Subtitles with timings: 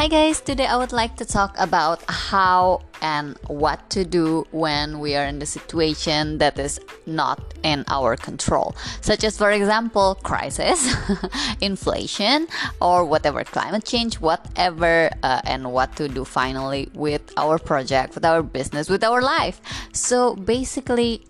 [0.00, 4.98] Hi guys, today I would like to talk about how and what to do when
[4.98, 10.14] we are in the situation that is not in our control, such as, for example,
[10.22, 10.96] crisis,
[11.60, 12.48] inflation,
[12.80, 18.24] or whatever, climate change, whatever, uh, and what to do finally with our project, with
[18.24, 19.60] our business, with our life.
[19.92, 21.26] So basically,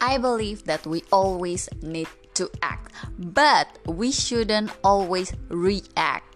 [0.00, 6.26] I believe that we always need to act, but we shouldn't always react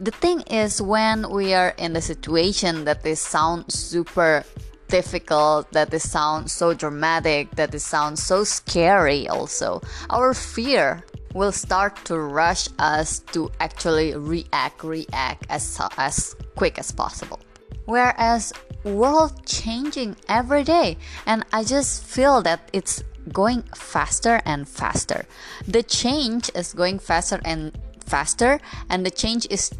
[0.00, 4.44] the thing is when we are in a situation that they sound super
[4.88, 11.52] difficult that they sound so dramatic that they sound so scary also our fear will
[11.52, 17.38] start to rush us to actually react react as as quick as possible.
[17.84, 18.52] Whereas
[18.84, 25.26] world changing every day and i just feel that it's going faster and faster.
[25.66, 27.76] The change is going faster and
[28.08, 29.70] faster and the change is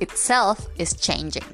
[0.00, 1.44] itself is changing.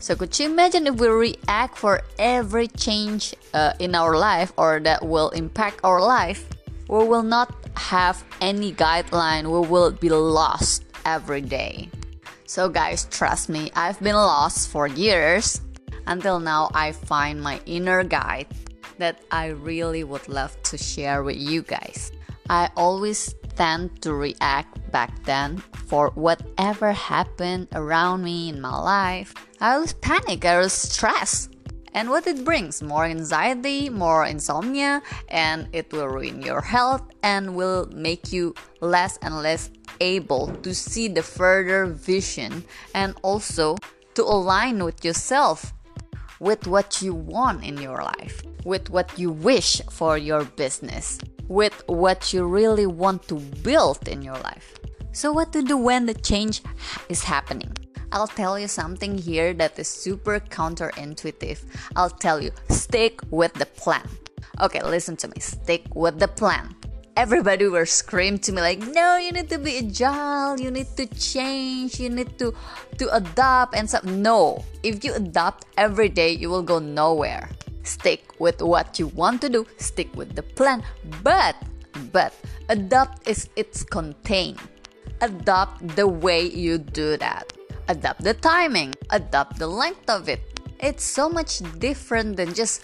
[0.00, 4.80] So could you imagine if we react for every change uh, in our life or
[4.80, 6.48] that will impact our life?
[6.88, 9.44] We will not have any guideline.
[9.44, 11.88] We will be lost every day.
[12.46, 15.60] So guys, trust me, I've been lost for years.
[16.06, 18.48] Until now, I find my inner guide
[18.98, 22.10] that I really would love to share with you guys.
[22.50, 29.34] I always tend to react back then for whatever happened around me in my life.
[29.60, 31.50] I was panic, I was stressed.
[31.94, 37.54] And what it brings more anxiety, more insomnia, and it will ruin your health and
[37.54, 42.64] will make you less and less able to see the further vision
[42.94, 43.76] and also
[44.14, 45.74] to align with yourself
[46.40, 51.20] with what you want in your life, with what you wish for your business
[51.52, 54.74] with what you really want to build in your life.
[55.12, 56.62] So, what to do when the change
[57.08, 57.72] is happening?
[58.12, 61.60] I'll tell you something here that is super counterintuitive.
[61.96, 64.08] I'll tell you, stick with the plan.
[64.60, 65.40] Okay, listen to me.
[65.40, 66.76] Stick with the plan.
[67.16, 70.56] Everybody will scream to me like, "No, you need to be agile.
[70.56, 72.00] You need to change.
[72.00, 72.56] You need to
[72.96, 77.52] to adapt and stuff." No, if you adapt every day, you will go nowhere.
[77.82, 80.82] Stick with what you want to do, stick with the plan,
[81.22, 81.56] but
[82.12, 82.34] but
[82.68, 84.56] adopt is its contain.
[85.20, 87.52] Adopt the way you do that.
[87.88, 90.40] Adopt the timing, adopt the length of it.
[90.80, 92.82] It's so much different than just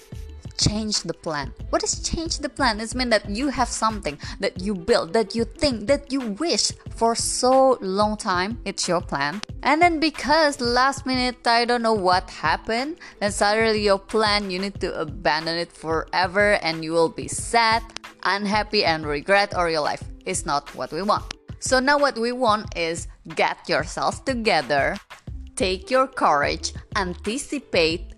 [0.59, 1.53] change the plan.
[1.71, 2.81] What is change the plan?
[2.81, 6.73] It's mean that you have something that you build, that you think, that you wish
[6.91, 8.59] for so long time.
[8.65, 9.41] It's your plan.
[9.63, 14.59] And then because last minute I don't know what happened, then suddenly your plan you
[14.59, 17.83] need to abandon it forever and you will be sad,
[18.25, 21.35] unhappy and regret or your life is not what we want.
[21.61, 24.97] So now what we want is get yourself together,
[25.57, 28.15] take your courage, anticipate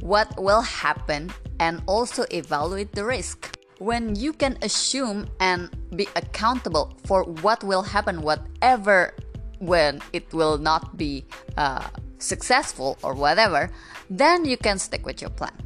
[0.00, 3.56] what will happen and also evaluate the risk.
[3.78, 9.14] When you can assume and be accountable for what will happen, whatever
[9.58, 11.24] when it will not be
[11.56, 11.86] uh,
[12.18, 13.70] successful or whatever,
[14.08, 15.56] then you can stick with your plan.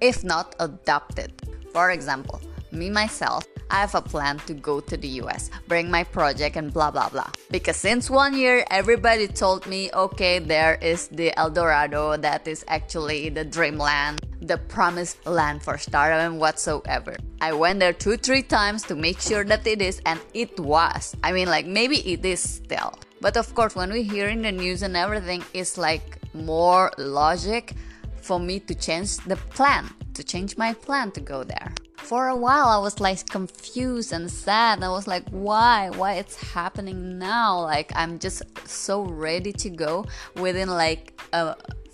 [0.00, 1.42] If not, adopt it.
[1.72, 2.40] For example,
[2.72, 6.72] me myself, I have a plan to go to the US, bring my project, and
[6.72, 7.30] blah blah blah.
[7.50, 12.64] Because since one year, everybody told me, okay, there is the El Dorado, that is
[12.68, 17.16] actually the dreamland, the promised land for startup and whatsoever.
[17.40, 21.14] I went there two, three times to make sure that it is, and it was.
[21.22, 22.98] I mean, like, maybe it is still.
[23.20, 27.74] But of course, when we hear in the news and everything, it's like more logic
[28.20, 31.72] for me to change the plan, to change my plan to go there
[32.06, 34.82] for a while I was like confused and sad.
[34.82, 35.90] I was like, why?
[35.90, 37.60] Why it's happening now?
[37.60, 40.06] Like I'm just so ready to go
[40.36, 41.20] within like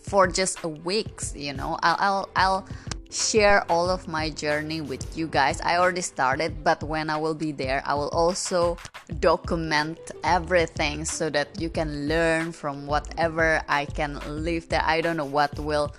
[0.03, 1.35] for just a weeks.
[1.35, 2.69] You know, I'll I'll I'll
[3.11, 5.63] share all of my journey with you guys.
[5.63, 8.77] I already started, but when I will be there, I will also
[9.19, 14.83] document everything so that you can learn from whatever I can live there.
[14.85, 15.95] I don't know what will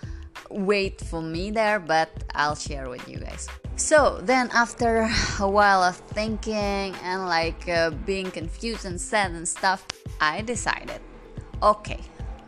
[0.49, 3.49] wait for me there, but I'll share with you guys.
[3.75, 5.09] So then, after
[5.39, 9.85] a while of thinking and like uh, being confused and sad and stuff,
[10.21, 11.01] I decided
[11.63, 11.99] okay,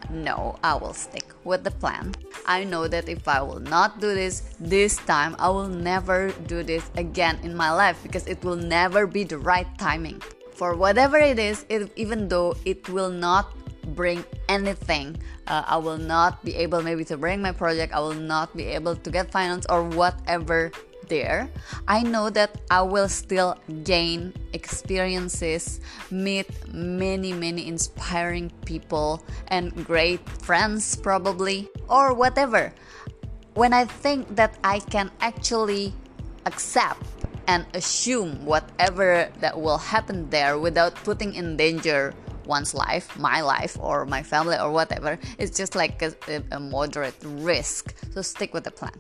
[0.10, 2.14] no, I will stick with the plan.
[2.46, 6.62] I know that if I will not do this this time, I will never do
[6.64, 10.22] this again in my life because it will never be the right timing.
[10.54, 13.56] For whatever it is, it, even though it will not
[13.96, 15.18] bring anything,
[15.48, 18.66] uh, I will not be able maybe to bring my project, I will not be
[18.66, 20.72] able to get finance or whatever
[21.08, 21.50] there,
[21.88, 25.80] I know that I will still gain experiences,
[26.12, 32.74] meet many, many inspiring people, and great friends, probably, or whatever.
[33.54, 35.94] When I think that I can actually
[36.46, 37.04] accept
[37.48, 42.14] and assume whatever that will happen there without putting in danger
[42.46, 46.14] one's life, my life, or my family, or whatever, it's just like a,
[46.52, 47.96] a moderate risk.
[48.14, 48.94] So stick with the plan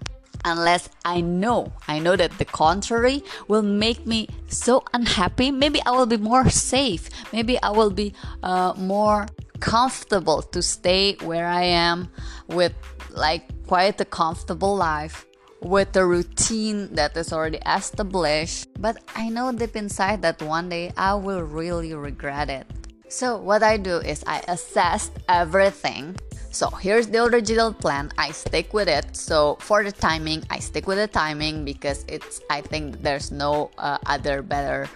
[0.45, 5.51] unless I know, I know that the contrary will make me so unhappy.
[5.51, 7.09] Maybe I will be more safe.
[7.33, 8.13] Maybe I will be
[8.43, 9.27] uh, more
[9.59, 12.09] comfortable to stay where I am
[12.47, 12.73] with
[13.09, 15.25] like quite a comfortable life
[15.61, 18.67] with a routine that is already established.
[18.79, 22.67] But I know deep inside that one day I will really regret it.
[23.07, 26.17] So, what I do is I assess everything
[26.55, 28.11] so here's the original plan.
[28.17, 29.15] I stick with it.
[29.15, 32.39] So for the timing, I stick with the timing because it's.
[32.49, 34.89] I think there's no uh, other better,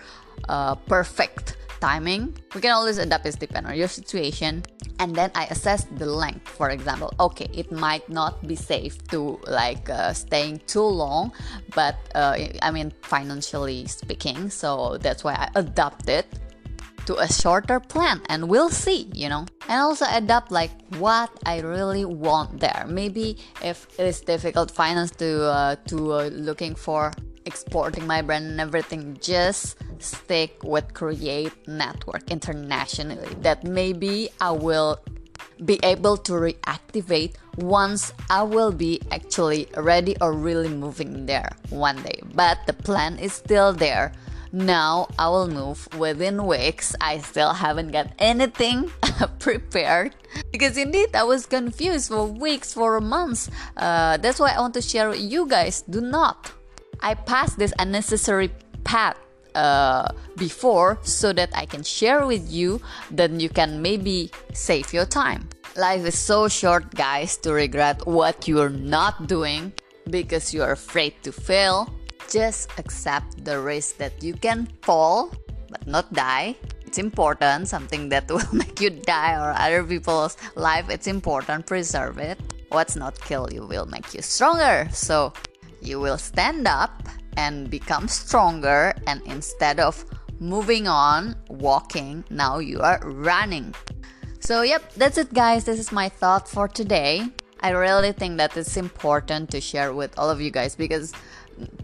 [0.47, 2.33] uh, perfect timing.
[2.56, 3.25] We can always adapt.
[3.25, 4.63] It depend on your situation.
[5.00, 6.47] And then I assess the length.
[6.47, 11.33] For example, okay, it might not be safe to like uh, staying too long,
[11.75, 14.50] but uh, I mean financially speaking.
[14.50, 16.27] So that's why I adapt it
[17.09, 19.44] to a shorter plan and we'll see, you know.
[19.67, 20.69] And also adapt like
[21.01, 22.85] what I really want there.
[22.88, 27.11] Maybe if it is difficult finance to uh, to uh, looking for
[27.50, 33.33] exporting my brand and everything, just stick with create network internationally.
[33.41, 35.01] That maybe I will
[35.65, 41.97] be able to reactivate once I will be actually ready or really moving there one
[42.03, 42.21] day.
[42.35, 44.13] But the plan is still there.
[44.51, 46.95] Now I will move within weeks.
[46.99, 48.91] I still haven't got anything
[49.39, 50.15] prepared
[50.51, 53.49] because indeed I was confused for weeks, for months.
[53.77, 55.83] Uh, that's why I want to share with you guys.
[55.83, 56.51] Do not.
[57.01, 58.51] I passed this unnecessary
[58.83, 59.17] path
[59.55, 62.81] uh, before so that I can share with you,
[63.11, 65.49] then you can maybe save your time.
[65.75, 69.73] Life is so short, guys, to regret what you're not doing
[70.09, 71.93] because you're afraid to fail
[72.29, 75.31] just accept the risk that you can fall
[75.69, 76.55] but not die.
[76.85, 82.17] It's important, something that will make you die or other people's life, it's important, preserve
[82.17, 82.39] it.
[82.69, 84.87] What's not kill you will make you stronger.
[84.91, 85.33] So
[85.81, 90.03] you will stand up and become stronger, and instead of
[90.39, 93.73] moving on, walking, now you are running.
[94.41, 95.63] So, yep, that's it, guys.
[95.63, 97.29] This is my thought for today.
[97.61, 101.13] I really think that it's important to share with all of you guys because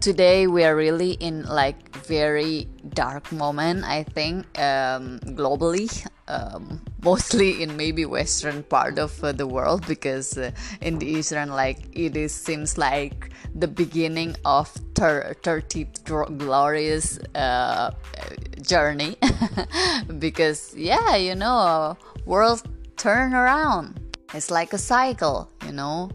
[0.00, 5.90] today we are really in like very dark moment i think um, globally
[6.28, 10.50] um, mostly in maybe western part of uh, the world because uh,
[10.80, 15.86] in the eastern like it is seems like the beginning of thir- 30
[16.36, 17.90] glorious uh,
[18.60, 19.16] journey.
[20.18, 22.62] Because yeah you know world
[22.96, 24.00] turn around.
[24.34, 26.10] It's like a cycle you know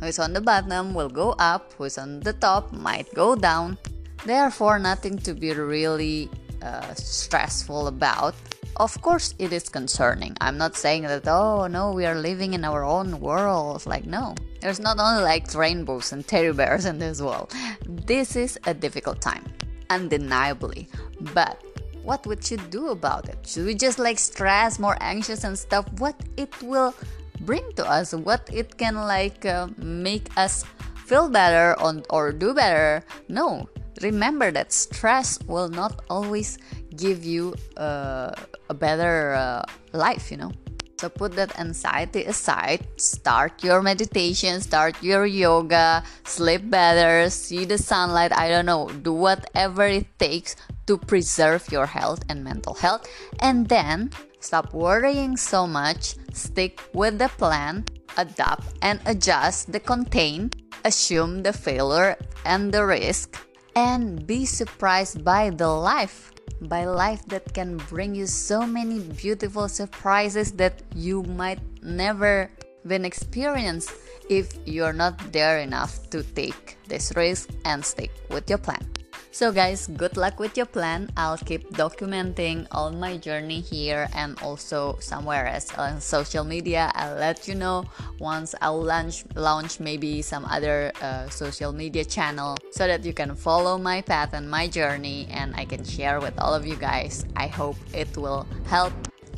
[0.00, 3.78] who's on the bottom will go up, who's on the top might go down.
[4.24, 6.30] Therefore, nothing to be really
[6.62, 8.34] uh, stressful about.
[8.76, 10.36] Of course, it is concerning.
[10.40, 13.86] I'm not saying that, oh no, we are living in our own world.
[13.86, 14.34] Like, no.
[14.60, 17.52] There's not only like rainbows and teddy bears in this world.
[17.86, 19.44] This is a difficult time,
[19.90, 20.88] undeniably.
[21.32, 21.62] But
[22.02, 23.38] what would you do about it?
[23.46, 25.86] Should we just like stress, more anxious and stuff?
[25.98, 26.94] What it will
[27.40, 30.64] bring to us what it can like uh, make us
[31.06, 33.04] feel better on, or do better.
[33.28, 33.68] No
[34.02, 36.58] remember that stress will not always
[36.96, 38.32] give you uh,
[38.68, 40.52] a better uh, life you know?
[40.98, 47.78] So put that anxiety aside start your meditation start your yoga sleep better see the
[47.78, 53.06] sunlight i don't know do whatever it takes to preserve your health and mental health
[53.38, 57.84] and then Stop worrying so much, stick with the plan,
[58.16, 60.50] adapt and adjust the contain,
[60.84, 63.36] assume the failure and the risk,
[63.74, 66.32] and be surprised by the life.
[66.62, 72.50] By life that can bring you so many beautiful surprises that you might never
[72.86, 73.92] been experienced
[74.28, 78.82] if you're not there enough to take this risk and stick with your plan.
[79.30, 81.10] So, guys, good luck with your plan.
[81.16, 86.90] I'll keep documenting all my journey here and also somewhere else on social media.
[86.94, 87.84] I'll let you know
[88.18, 93.34] once I'll launch launch maybe some other uh, social media channel so that you can
[93.34, 97.24] follow my path and my journey and I can share with all of you guys.
[97.36, 98.92] I hope it will help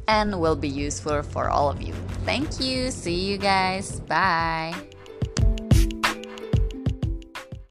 [0.08, 1.94] and will be useful for all of you.
[2.24, 2.90] Thank you.
[2.90, 4.00] See you guys.
[4.00, 4.74] Bye.